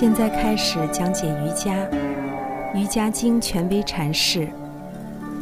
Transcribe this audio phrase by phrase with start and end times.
[0.00, 1.74] 现在开始讲解瑜伽，
[2.72, 4.46] 《瑜伽经》权威阐释，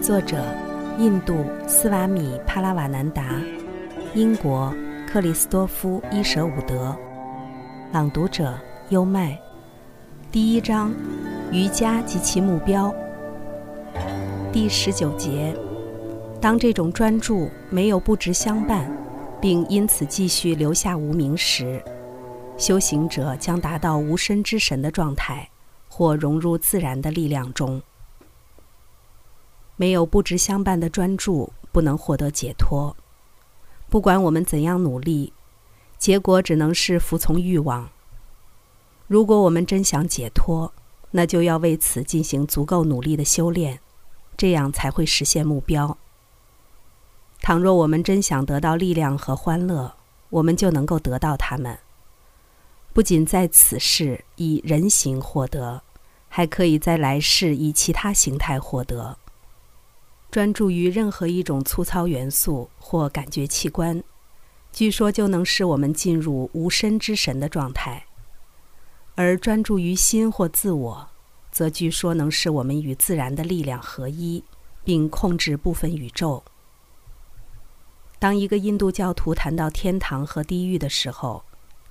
[0.01, 0.43] 作者
[0.99, 3.39] 印度斯瓦米帕拉瓦南达，
[4.15, 4.75] 英国
[5.07, 6.97] 克里斯多夫伊舍伍德，
[7.93, 8.59] 朗读者
[8.89, 9.39] 优麦。
[10.33, 10.91] 第一章：
[11.53, 12.91] 瑜伽及其目标。
[14.51, 15.55] 第十九节：
[16.41, 18.91] 当这种专注没有不值相伴，
[19.39, 21.79] 并因此继续留下无名时。
[22.59, 25.51] 修行者将达到无身之神的状态，
[25.89, 27.83] 或融入自然的力量中。
[29.77, 32.97] 没有不知相伴的专注，不能获得解脱。
[33.91, 35.35] 不管我们怎样努力，
[35.99, 37.91] 结果只能是服从欲望。
[39.07, 40.73] 如果我们真想解脱，
[41.11, 43.81] 那就要为此进行足够努力的修炼，
[44.37, 45.99] 这样才会实现目标。
[47.43, 49.95] 倘若我们真想得到力量和欢乐，
[50.31, 51.79] 我们就能够得到它们。
[52.97, 55.83] 不仅在此世以人形获得，
[56.31, 59.19] 还可以在来世以其他形态获得。
[60.31, 64.03] 专注于任何一种粗糙元素或感觉器官，
[64.73, 68.07] 据说就能使我们进入无身之神的状态；
[69.15, 71.11] 而专注于心或自我，
[71.53, 74.43] 则据说能使我们与自然的力量合一，
[74.85, 76.43] 并控制部分宇宙。
[78.19, 81.45] 当一个印度教徒谈到天堂和地狱的时候，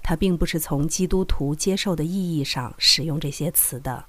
[0.08, 4.06] 他并不是从基督徒接受的意义上使用这些词的，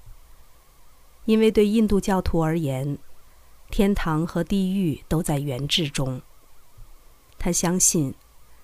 [1.25, 2.99] 因为对印度教徒而言，
[3.71, 6.21] 天堂和地狱都在原质中。
[7.39, 8.13] 他相信，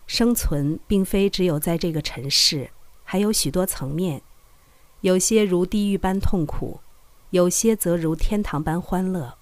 [0.06, 2.68] 生存并非只有在这个尘世，
[3.02, 4.20] 还有许多层面，
[5.00, 6.80] 有些如地狱般痛苦，
[7.30, 9.38] 有些则如天堂般欢乐。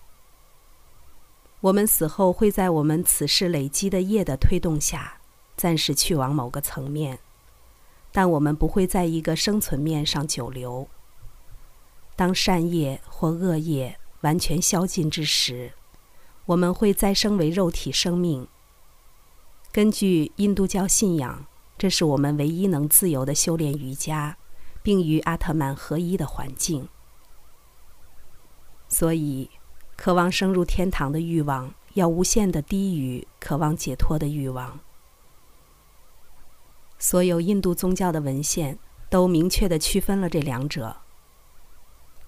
[1.61, 5.19] 我们死后会在我们此世累积的业的推动下，
[5.57, 7.19] 暂时去往某个层面。
[8.13, 10.89] 但我们不会在一个生存面上久留。
[12.17, 15.73] 当善业或恶业完全消尽之时，
[16.47, 18.47] 我们会再生为肉体生命。
[19.73, 21.47] 根据印度教信仰，
[21.79, 24.37] 这是我们唯一能自由的修炼瑜伽，
[24.83, 26.89] 并与阿特曼合一的环境。
[28.89, 29.49] 所以，
[29.97, 34.81] 渴望升入天堂的欲望要无限的低于渴望解脱的欲望。
[37.01, 38.79] 所有印度宗教的文献
[39.09, 40.99] 都明确地区分了这两者。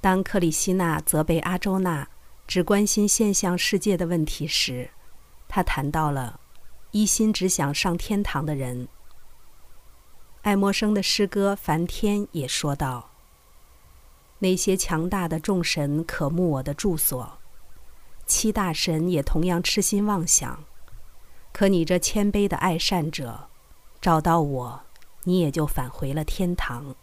[0.01, 2.09] 当克里希那责备阿周那
[2.47, 4.91] 只关心现象世界的问题时，
[5.47, 6.41] 他谈到了
[6.91, 8.89] 一心只想上天堂的人。
[10.41, 13.11] 爱默生的诗歌《梵天》也说道
[14.41, 17.39] ：“那些强大的众神渴慕我的住所，
[18.27, 20.65] 七大神也同样痴心妄想，
[21.53, 23.51] 可你这谦卑的爱善者。”
[24.03, 24.83] 找到我，
[25.23, 26.97] 你也就返回了天堂。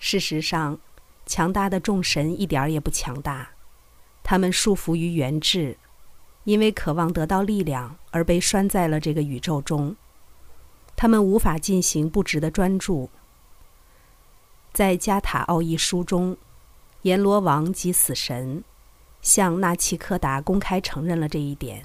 [0.00, 0.80] 事实上，
[1.24, 3.50] 强大的众神一点儿也不强大，
[4.24, 5.78] 他们束缚于原质，
[6.42, 9.94] 因为渴望得到力量而被拴在了这个宇宙中。
[10.96, 13.08] 他们无法进行不值的专注。
[14.72, 16.36] 在加塔奥义书中，
[17.02, 18.64] 阎罗王及死神
[19.22, 21.84] 向纳奇科达公开承认了这一点。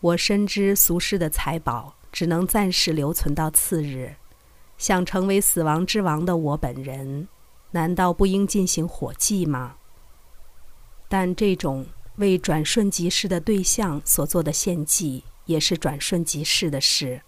[0.00, 4.16] 我深知俗世的财宝只能暂时留存到次日，
[4.78, 7.28] 想成为死亡之王的我本人，
[7.72, 9.76] 难道不应进行火祭吗？
[11.06, 17.20] 但这种为转瞬即逝的对象所做的献祭，也是转瞬即逝的事，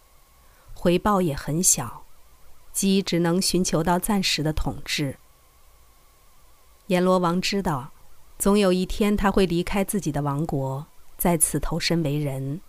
[0.72, 2.04] 回报也很小，
[2.72, 5.18] 即只能寻求到暂时的统治。
[6.86, 7.92] 阎罗王知道，
[8.38, 10.86] 总有一天他会离开自己的王国。
[11.22, 12.60] 再次投身为人，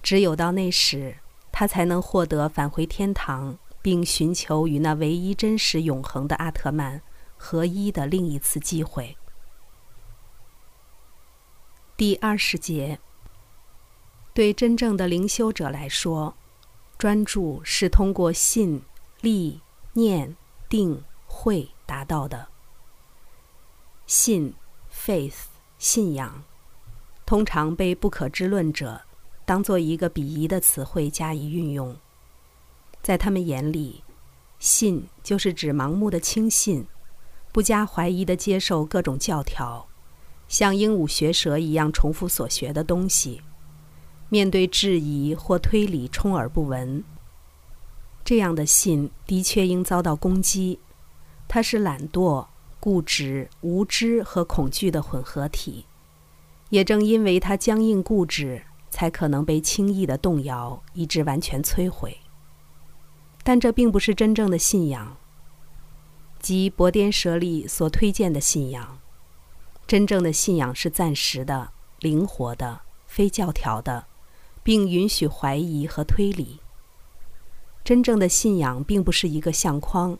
[0.00, 1.16] 只有到那时，
[1.50, 7.02] 他才能获得返回天堂，并寻求与那唯一真实永恒的阿特曼
[7.36, 9.16] 合一的另一次机会。
[11.96, 13.00] 第二十节，
[14.32, 16.36] 对真正的灵修者来说，
[16.96, 18.84] 专注是通过信、
[19.20, 19.60] 力、
[19.94, 20.36] 念、
[20.68, 22.46] 定、慧达到的。
[24.06, 24.54] 信
[24.94, 25.46] （faith）
[25.76, 26.44] 信仰。
[27.30, 29.00] 通常被不可知论者
[29.44, 31.96] 当做一个鄙夷的词汇加以运用，
[33.04, 34.02] 在他们眼里，
[34.58, 36.84] 信就是指盲目的轻信，
[37.52, 39.86] 不加怀疑的接受各种教条，
[40.48, 43.40] 像鹦鹉学舌一样重复所学的东西，
[44.28, 47.04] 面对质疑或推理充耳不闻。
[48.24, 50.80] 这样的信的确应遭到攻击，
[51.46, 52.44] 它是懒惰、
[52.80, 55.86] 固执、无知和恐惧的混合体。
[56.70, 62.16] 也正因为它僵硬固执，才可能被轻易的动摇，以致完全摧毁。
[63.44, 65.16] 但这并不是真正的信仰，
[66.40, 68.98] 即薄颠舍利所推荐的信仰。
[69.86, 74.06] 真正的信仰是暂时的、灵活的、非教条的，
[74.62, 76.60] 并允许怀疑和推理。
[77.82, 80.18] 真正的信仰并不是一个相框，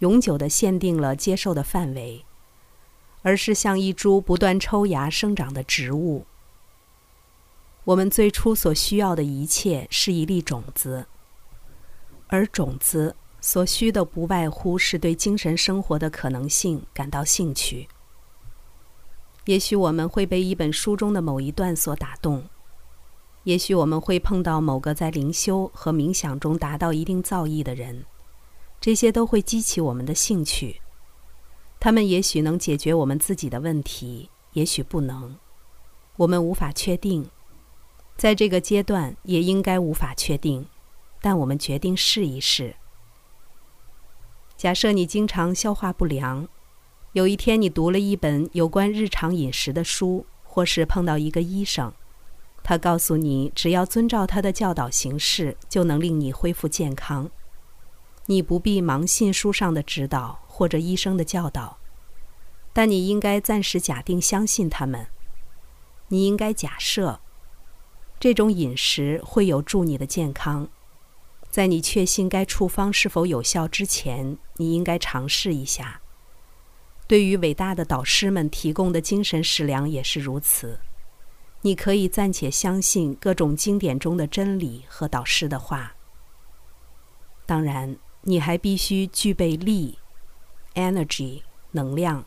[0.00, 2.26] 永久的限定了接受的范围，
[3.26, 6.26] 而是像一株不断抽芽生长的植物。
[7.82, 11.06] 我们最初所需要的一切是一粒种子，
[12.28, 17.88] 而种子所需的不外乎是对精神生活的可能性感到兴趣。
[19.46, 22.44] 也许我们会被一本书中的某一段所打动。
[23.42, 28.04] 也许我们会碰到某个在灵修和冥想中达到一定造诣的人，
[28.80, 30.80] 这些都会激起我们的兴趣。
[31.86, 35.36] 他们也许能解决我们自己的问题，也许不能，
[36.16, 37.30] 我们无法确定。
[38.16, 40.66] 在这个阶段也应该无法确定，
[41.20, 42.74] 但我们决定试一试。
[44.56, 46.48] 假设你经常消化不良，
[47.12, 51.92] 有一天你读了一本有关日常饮食的书，或是碰到一个医生。
[52.64, 57.30] 他告诉你，只要遵照他的教导行事，就能令你恢复健康。
[58.24, 61.76] 你不必盲信书上的指导或者医生的教导，
[62.72, 65.06] 但你应该暂时假定相信他们。
[66.08, 67.20] 你应该假设，
[68.18, 70.66] 这种饮食会有助你的健康。
[71.50, 76.00] 在你确信该处方是否有效之前，你应该尝试一下。
[77.06, 80.80] 对于伟大的导师们提供的精神食粮也是如此。
[81.60, 85.96] 你可以暂且相信各种经典中的真理和导师的话。
[87.44, 89.98] 当然，你还必须具备力
[90.76, 91.42] （energy）
[91.72, 92.24] 能量。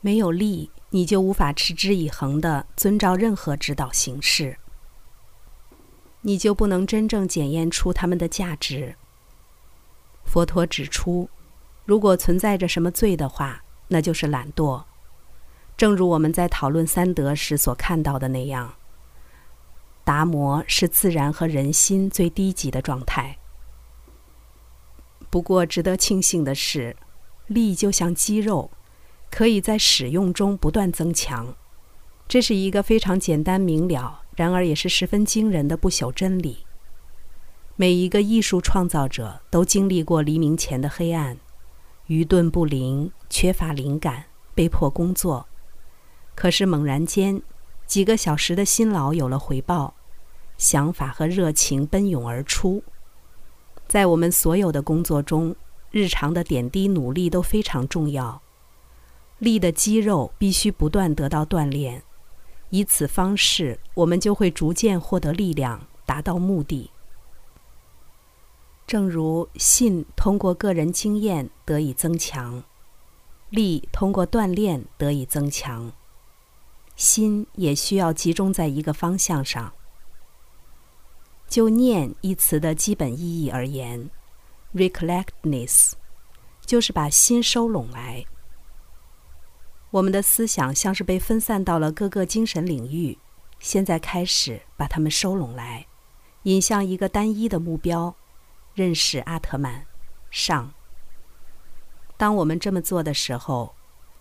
[0.00, 4.56] 没有力，你就无法持之以恒地遵照任何指导形式。
[6.22, 8.96] 你就不能真正检验出他们的价值。
[10.24, 11.28] 佛陀指出，
[11.84, 14.84] 如果存在着什么罪的话，那就是懒惰。
[15.76, 18.74] 正如我们在讨论三德时所看到的那样，
[20.04, 23.38] 达摩是自然和人心最低级的状态。
[25.30, 26.96] 不过，值得庆幸的是，
[27.48, 28.70] 力就像肌肉，
[29.30, 31.54] 可以在使用中不断增强。
[32.28, 36.66] 这是一个非常简单明了，然而也是十分惊人的不朽真理。
[37.76, 41.38] 每一个艺术创造者都经历过黎明前的黑暗，
[42.06, 44.24] 愚钝不灵，缺乏灵感，
[44.54, 45.48] 被迫工作。
[46.34, 47.40] 可是猛然间，
[47.86, 49.94] 几个小时的辛劳有了回报，
[50.58, 52.82] 想法和热情奔涌而出。
[53.86, 55.56] 在我们所有的工作中，
[55.90, 58.42] 日常的点滴努力都非常重要。
[59.38, 62.02] 力的肌肉必须不断得到锻炼，
[62.70, 66.90] 以此方式，我们就会逐渐获得力量，达到目的。
[68.86, 72.64] 正如信通过个人经验得以增强，
[73.50, 75.92] 力通过锻炼得以增强。
[76.96, 79.72] 心也需要集中在一个方向上。
[81.48, 84.10] 就“念”一词的基本意义而言
[84.74, 85.92] ，“recollectness”
[86.64, 88.24] 就是把心收拢来。
[89.90, 93.18] 我们的思想像是被分散到了各个精神领域，
[93.58, 95.86] 现在开始把它们收拢来，
[96.42, 98.14] 引向一个单一的目标——
[98.74, 99.86] 认识阿特曼。
[100.30, 100.72] 上。
[102.16, 103.74] 当我们这么做的时候。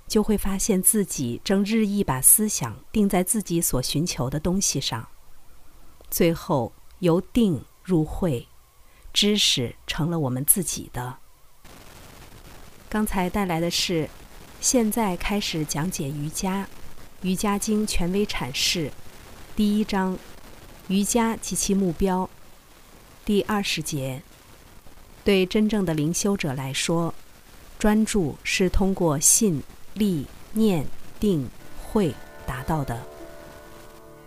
[0.07, 5.05] 就会发现自己正日益把思想定在自己所寻求的东西上，
[6.09, 8.47] 最后由定入会，
[9.17, 11.17] 知识成了我们自己的。
[12.87, 14.07] 刚才带来的是，
[14.61, 16.65] 现在开始讲解瑜伽，
[17.23, 18.91] 《瑜伽经》权威阐释，
[19.55, 20.15] 第一章，
[20.87, 22.29] 瑜伽及其目标，
[23.25, 24.21] 第二十节，
[25.23, 27.11] 对真正的灵修者来说，
[27.79, 29.63] 专注是通过信。
[29.95, 30.85] 力、念、
[31.19, 31.49] 定、
[31.81, 32.13] 慧
[32.45, 33.03] 达到的。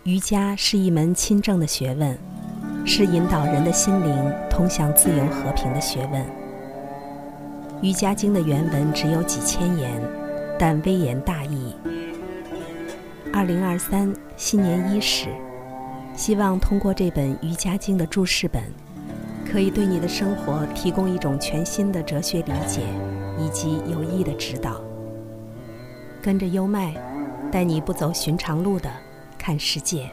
[0.02, 2.18] 瑜伽是一门亲政的学问，
[2.86, 6.22] 是引导人的心灵通向自由和平的学问。
[7.82, 10.02] 《瑜伽经》的原文只有几千言，
[10.58, 11.74] 但微言大义。
[13.32, 15.28] 二零二三新年伊始，
[16.14, 18.62] 希望通过这本《瑜伽经》的注释本，
[19.50, 22.82] 可以对你的生活提供一种全新的哲学理解
[23.38, 24.80] 以及有益的指导。
[26.20, 26.94] 跟着优麦，
[27.50, 28.90] 带你不走寻常路的
[29.38, 30.10] 看世界。